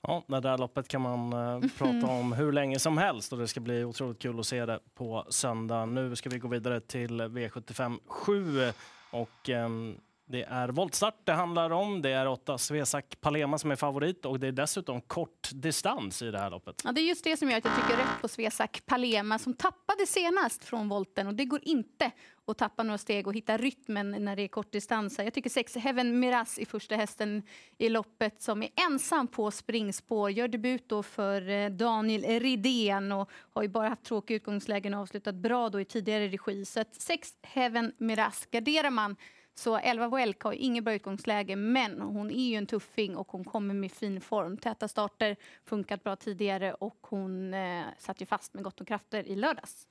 Ja, 0.00 0.22
det 0.26 0.40
där 0.40 0.58
loppet 0.58 0.88
kan 0.88 1.00
man 1.00 1.32
uh, 1.32 1.70
prata 1.78 2.06
om 2.06 2.32
hur 2.32 2.52
länge 2.52 2.78
som 2.78 2.98
helst 2.98 3.32
och 3.32 3.38
det 3.38 3.48
ska 3.48 3.60
bli 3.60 3.84
otroligt 3.84 4.18
kul 4.18 4.40
att 4.40 4.46
se 4.46 4.66
det 4.66 4.80
på 4.94 5.26
söndag. 5.30 5.86
Nu 5.86 6.16
ska 6.16 6.30
vi 6.30 6.38
gå 6.38 6.48
vidare 6.48 6.80
till 6.80 7.20
V75 7.22 7.98
7 8.06 8.72
och 9.10 9.48
um, 9.48 10.00
det 10.28 10.42
är 10.42 10.68
voltstart 10.68 11.20
det 11.24 11.32
handlar 11.32 11.70
om. 11.70 12.02
Det 12.02 12.10
är 12.10 12.28
åtta 12.28 12.58
Svesak 12.58 13.16
Palema 13.20 13.58
som 13.58 13.70
är 13.70 13.76
favorit 13.76 14.26
och 14.26 14.40
det 14.40 14.46
är 14.46 14.52
dessutom 14.52 15.00
kort 15.00 15.50
distans 15.52 16.22
i 16.22 16.30
det 16.30 16.38
här 16.38 16.50
loppet. 16.50 16.82
Ja, 16.84 16.92
det 16.92 17.00
är 17.00 17.08
just 17.08 17.24
det 17.24 17.36
som 17.36 17.50
gör 17.50 17.58
att 17.58 17.64
jag 17.64 17.76
tycker 17.76 17.96
rätt 17.96 18.20
på 18.20 18.28
Svesak 18.28 18.82
Palema 18.86 19.38
som 19.38 19.54
tappade 19.54 20.06
senast 20.06 20.64
från 20.64 20.88
volten 20.88 21.26
och 21.26 21.34
det 21.34 21.44
går 21.44 21.60
inte 21.62 22.10
att 22.46 22.58
tappa 22.58 22.82
några 22.82 22.98
steg 22.98 23.26
och 23.26 23.34
hitta 23.34 23.56
rytmen 23.56 24.24
när 24.24 24.36
det 24.36 24.42
är 24.42 24.48
kort 24.48 24.72
distans. 24.72 25.18
Jag 25.18 25.34
tycker 25.34 25.50
sex 25.50 25.76
Heaven 25.76 26.20
Miraz 26.20 26.58
i 26.58 26.66
första 26.66 26.96
hästen 26.96 27.42
i 27.78 27.88
loppet 27.88 28.42
som 28.42 28.62
är 28.62 28.68
ensam 28.90 29.26
på 29.26 29.50
springspår. 29.50 30.30
Gör 30.30 30.48
debut 30.48 30.88
då 30.88 31.02
för 31.02 31.48
eh, 31.48 31.70
Daniel 31.70 32.40
Ridén 32.40 33.12
och 33.12 33.30
har 33.54 33.62
ju 33.62 33.68
bara 33.68 33.88
haft 33.88 34.04
tråkiga 34.04 34.36
utgångslägen 34.36 34.94
och 34.94 35.00
avslutat 35.00 35.34
bra 35.34 35.68
då 35.68 35.80
i 35.80 35.84
tidigare 35.84 36.28
regi. 36.28 36.64
Så 36.64 36.80
att 36.80 36.94
sex 36.94 37.34
Heaven 37.42 37.92
Miraz 37.98 38.46
garderar 38.50 38.90
man 38.90 39.16
så 39.58 39.76
Elva 39.76 40.08
Welka 40.08 40.48
har 40.48 40.52
inget 40.52 40.84
bra 40.84 40.94
utgångsläge, 40.94 41.56
men 41.56 42.00
hon 42.00 42.30
är 42.30 42.48
ju 42.48 42.54
en 42.54 42.66
tuffing 42.66 43.16
och 43.16 43.32
hon 43.32 43.44
kommer 43.44 43.74
med 43.74 43.92
fin 43.92 44.20
form. 44.20 44.56
Täta 44.56 44.88
starter, 44.88 45.36
funkat 45.64 46.04
bra 46.04 46.16
tidigare 46.16 46.74
och 46.74 46.98
hon 47.00 47.54
eh, 47.54 47.84
satt 47.98 48.22
ju 48.22 48.26
fast 48.26 48.54
med 48.54 48.64
gott 48.64 48.80
om 48.80 48.86
krafter 48.86 49.26
i 49.26 49.36
lördags. 49.36 49.86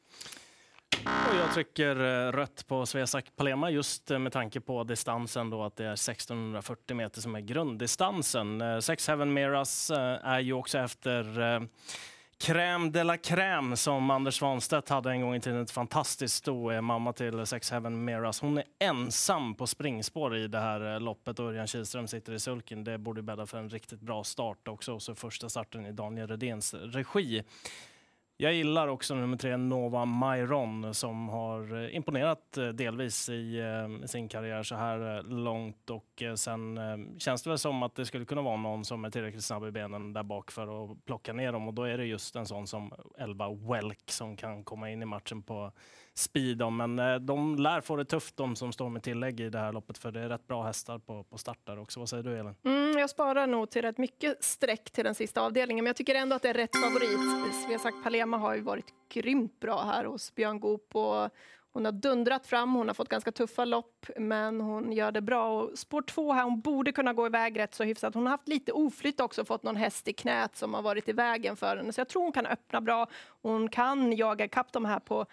Och 1.05 1.36
jag 1.36 1.53
trycker 1.53 1.95
eh, 1.95 2.31
rött 2.31 2.67
på 2.67 2.86
Svesak 2.86 3.36
Palema 3.36 3.69
just 3.69 4.12
eh, 4.12 4.19
med 4.19 4.31
tanke 4.31 4.62
på 4.62 4.84
distansen 4.84 5.50
då 5.50 5.63
att 5.63 5.75
det 5.75 5.86
är 5.86 5.93
1640 5.93 6.95
meter 6.95 7.22
som 7.22 7.36
är 7.36 7.39
grunddistansen. 7.39 8.62
Eh, 8.62 8.79
sex 8.79 9.07
Heaven 9.07 9.34
Miras 9.34 9.91
är 10.24 10.39
ju 10.39 10.53
också 10.53 10.77
efter 10.77 11.39
Crème 12.38 12.92
de 12.92 13.04
la 13.04 13.18
crème 13.18 13.75
som 13.75 14.12
Anders 14.12 14.36
Svanstedt 14.36 14.89
hade 14.89 15.12
en 15.12 15.22
gång 15.22 15.36
i 15.36 15.42
tiden. 15.42 15.62
Ett 15.62 15.72
fantastiskt 15.72 16.36
sto, 16.36 16.72
eh, 16.72 16.82
mamma 16.82 17.13
till 17.13 17.46
Sex 17.46 17.72
Heaven 17.72 18.06
Miras. 18.06 18.42
Hon 18.42 18.58
är 18.58 18.63
ensam 18.80 19.56
på 19.56 19.68
springspår 19.68 20.38
i 20.38 20.48
det 20.48 20.60
här 20.60 20.94
eh, 20.94 21.00
loppet 21.00 21.39
och 21.39 21.46
Örjan 21.46 21.68
Kihlström 21.68 22.08
sitter 22.08 22.34
i 22.34 22.39
sulken. 22.39 22.84
Det 22.84 22.98
borde 22.98 23.22
bädda 23.22 23.46
för 23.46 23.58
en 23.58 23.70
riktigt 23.70 24.01
bra 24.01 24.24
start 24.24 24.68
också. 24.68 24.94
Och 24.94 25.01
så 25.01 25.15
första 25.15 25.50
starten 25.50 25.86
i 25.86 25.92
Daniel 25.92 26.27
Redéns 26.27 26.74
regi. 26.74 27.44
Jag 28.38 28.54
gillar 28.54 28.88
också 28.88 29.15
nummer 29.15 29.38
tre, 29.38 29.58
Nova 29.58 30.06
Myron, 30.06 30.94
som 30.94 31.30
har 31.30 31.84
eh, 31.84 31.96
imponerat 31.96 32.58
eh, 32.58 32.68
delvis 32.68 33.30
eh, 33.30 33.36
i 33.36 34.04
sin 34.06 34.30
karriär 34.30 34.63
så 34.63 34.75
här 34.75 35.24
långt. 35.24 35.89
Och 35.89 36.24
sen 36.36 36.80
känns 37.20 37.44
det 37.44 37.50
väl 37.50 37.60
som 37.60 37.84
att 37.84 37.96
det 37.96 38.06
skulle 38.06 38.25
kunna 38.25 38.42
vara 38.42 38.56
någon 38.56 38.86
som 38.86 39.06
är 39.06 39.10
tillräckligt 39.10 39.44
snabb 39.44 39.65
i 39.65 39.72
benen 39.72 40.13
där 40.13 40.24
bak 40.24 40.51
för 40.51 40.84
att 40.84 41.06
plocka 41.06 41.34
ner 41.34 41.51
dem. 41.51 41.68
Och 41.68 41.74
då 41.74 41.84
är 41.84 41.98
det 41.98 42.06
just 42.06 42.36
en 42.36 42.46
sån 42.46 42.68
som 42.68 42.94
Elba 43.18 43.50
Welk 43.50 44.12
som 44.12 44.38
kan 44.38 44.63
komma 44.63 44.89
in 44.89 45.01
i 45.01 45.06
matchen 45.06 45.44
på 45.44 45.72
speed. 46.15 46.62
Om. 46.62 46.77
Men 46.77 47.00
eh, 47.00 47.15
de 47.15 47.55
lär 47.55 47.81
få 47.81 47.95
det 47.95 48.05
tufft 48.05 48.38
de 48.38 48.55
som 48.55 48.72
står 48.72 48.89
med 48.89 49.03
tillägg 49.03 49.39
i 49.39 49.50
det 49.50 49.60
här 49.60 49.74
loppet 49.74 49.98
för 49.98 50.12
det 50.12 50.19
är 50.19 50.29
rätt 50.29 50.48
bra 50.48 50.63
hästar 50.63 50.98
på, 50.98 51.24
på 51.24 51.38
start 51.38 51.60
där 51.63 51.79
också. 51.79 52.00
Vad 52.00 52.10
säger 52.10 52.24
du 52.24 52.39
Elin? 52.39 52.55
Mm, 52.63 52.98
jag 52.98 53.10
sparar 53.10 53.48
nog 53.48 53.69
till 53.69 53.81
rätt 53.81 53.98
mycket 53.98 54.43
streck 54.43 54.91
till 54.91 55.03
den 55.03 55.15
sista 55.15 55.41
avdelningen 55.41 55.84
men 55.84 55.89
jag 55.89 55.95
tycker 55.95 56.15
ändå 56.15 56.36
att 56.36 56.41
det 56.41 56.50
är 56.50 56.53
rätt 56.53 56.75
favorit. 56.75 57.19
Svesak 57.67 57.93
Palema 58.03 58.38
har 58.38 58.55
ju 58.55 58.62
varit 58.62 58.86
grymt 59.10 59.60
bra 59.60 59.84
här 59.84 60.05
hos 60.05 60.36
Björn 60.36 60.60
Goop 60.60 60.95
och 60.95 61.29
hon 61.75 61.86
har 61.86 61.91
dundrat 61.91 62.48
fram, 62.48 62.74
hon 62.74 62.88
har 62.88 62.93
fått 62.93 63.10
ganska 63.10 63.31
tuffa 63.31 63.65
lopp, 63.65 64.05
men 64.17 64.62
hon 64.62 64.91
gör 64.91 65.12
det 65.12 65.22
bra. 65.22 65.62
Och 65.62 65.79
spår 65.79 66.01
två 66.01 66.34
här, 66.34 66.43
hon 66.43 66.62
borde 66.62 66.91
kunna 66.91 67.13
gå 67.13 67.25
iväg 67.25 67.60
rätt 67.60 67.75
så 67.75 67.84
hyfsat. 67.84 68.13
Hon 68.13 68.25
har 68.25 68.31
haft 68.31 68.48
lite 68.48 68.72
oflytt 68.72 69.19
också, 69.19 69.45
fått 69.45 69.63
någon 69.63 69.75
häst 69.75 70.07
i 70.07 70.13
knät 70.13 70.55
som 70.55 70.74
har 70.74 70.81
varit 70.81 71.10
i 71.10 71.13
vägen 71.13 71.55
för 71.55 71.77
henne. 71.77 71.93
Så 71.93 72.00
jag 72.00 72.07
tror 72.07 72.24
hon 72.24 72.31
kan 72.31 72.45
öppna 72.45 72.81
bra. 72.81 73.07
Hon 73.41 73.69
kan 73.69 74.17
jaga 74.17 74.48
kapp 74.48 74.72
de 74.72 74.86
här 74.86 75.00
på 75.00 75.25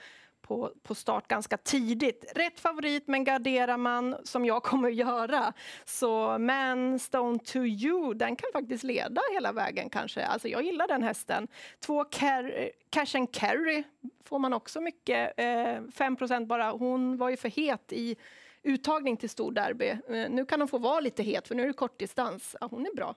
på, 0.43 0.73
på 0.83 0.95
start 0.95 1.29
ganska 1.29 1.57
tidigt. 1.57 2.33
Rätt 2.35 2.61
favorit, 2.61 3.09
men 3.09 3.25
garderar 3.25 3.77
man 3.77 4.17
som 4.25 4.45
jag 4.45 4.63
kommer 4.63 4.89
att 4.89 4.95
göra 4.95 5.53
så 5.85 6.39
Man 6.39 6.99
Stone 6.99 7.39
to 7.39 7.59
You, 7.59 8.15
den 8.15 8.37
kan 8.37 8.51
faktiskt 8.53 8.85
leda 8.85 9.23
hela 9.33 9.53
vägen 9.53 9.91
kanske. 9.91 10.27
Alltså 10.27 10.49
jag 10.49 10.63
gillar 10.63 10.89
den 10.89 11.03
hästen. 11.03 11.49
Två 11.81 12.05
car 12.05 12.71
Cash 12.91 13.17
and 13.17 13.35
Carry 13.35 13.85
får 14.25 14.39
man 14.39 14.53
också 14.53 14.81
mycket. 14.81 15.33
Eh, 15.37 15.83
5 15.93 16.47
bara. 16.47 16.71
Hon 16.71 17.17
var 17.17 17.31
ju 17.31 17.37
för 17.37 17.49
het 17.49 17.93
i 17.93 18.17
uttagning 18.63 19.17
till 19.17 19.31
storderby. 19.31 19.89
Eh, 19.89 20.31
nu 20.31 20.45
kan 20.45 20.61
hon 20.61 20.69
få 20.69 20.79
vara 20.79 21.01
lite 21.01 21.23
het 21.23 21.49
för 21.49 21.55
nu 21.55 21.63
är 21.63 21.67
det 21.67 21.73
kortdistans. 21.73 22.57
Ja, 22.61 22.69
hon 22.71 22.87
är 22.87 22.95
bra. 22.97 23.15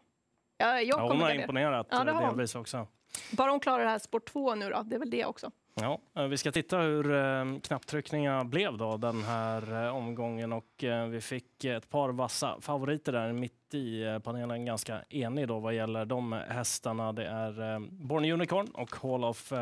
Ja, 0.58 0.82
jag 0.82 0.84
ja, 0.84 1.08
hon 1.08 1.22
har 1.22 1.34
imponerat 1.34 1.88
ja, 1.90 2.04
delvis 2.04 2.56
också. 2.56 2.88
Bara 3.32 3.52
hon 3.52 3.60
klarar 3.60 3.84
det 3.84 3.90
här 3.90 4.00
sport 4.00 4.30
2 4.30 4.56
nu 4.56 4.70
då, 4.70 4.84
det 4.84 4.96
är 4.96 5.00
väl 5.00 5.10
det 5.10 5.26
också. 5.26 5.52
Ja, 5.82 6.00
eh, 6.16 6.24
vi 6.28 6.38
ska 6.38 6.52
titta 6.52 6.78
hur 6.80 7.14
eh, 7.14 7.60
knapptryckningarna 7.64 8.44
blev 8.44 8.78
då 8.78 8.98
den 8.98 9.24
här 9.24 9.86
eh, 9.86 9.96
omgången 9.96 10.54
och 10.54 10.84
vi 11.10 11.22
fick 11.22 11.64
ett 11.64 11.90
par 11.90 12.10
vassa 12.10 12.62
favoriter 12.62 13.12
där 13.12 13.34
mitt 13.34 13.74
i 13.74 14.20
panelen. 14.24 14.66
Ganska 14.66 15.02
enig 15.10 15.48
då 15.48 15.60
vad 15.60 15.74
gäller 15.74 16.06
de 16.06 16.32
hästarna. 16.32 17.14
Det 17.14 17.26
är 17.26 17.80
Born 17.80 18.26
Unicorn 18.26 18.68
och 18.68 18.96
Hall 18.96 19.24
of 19.24 19.54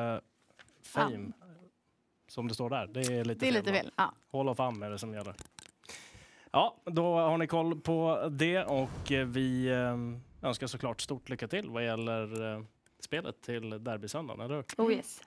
Fame. 0.84 1.32
Som 2.28 2.48
det 2.48 2.54
står 2.54 2.70
där. 2.70 2.88
Det 2.88 3.00
är 3.02 3.26
lite 3.26 3.46
Det 3.46 3.48
är 3.48 3.52
lite 3.52 3.72
va? 3.72 3.78
fel. 3.78 3.92
Ja. 3.98 4.14
Hall 4.32 4.50
of 4.50 4.58
Fame 4.58 4.86
är 4.86 4.90
det 4.90 5.00
som 5.00 5.14
gäller. 5.14 5.36
Ja, 6.52 6.76
då 6.86 7.16
har 7.16 7.38
ni 7.38 7.48
koll 7.48 7.82
på 7.82 8.28
det 8.32 8.64
och 8.64 9.12
vi 9.26 9.70
önskar 10.42 10.68
såklart 10.68 11.02
stort 11.02 11.30
lycka 11.30 11.48
till 11.48 11.70
vad 11.70 11.86
gäller 11.86 12.30
spelet 13.00 13.42
till 13.42 13.70
derbysöndagen, 13.84 14.42
eller 14.46 14.56
hur? 14.56 14.66
Oh 14.78 14.94
yes. 14.94 15.22